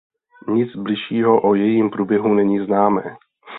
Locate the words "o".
1.41-1.55